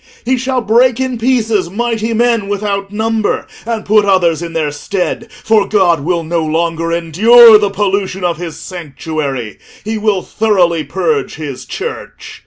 [0.25, 5.29] He shall break in pieces mighty men without number, and put others in their stead.
[5.43, 11.35] For God will no longer endure the pollution of his sanctuary; he will thoroughly purge
[11.35, 12.39] his Church.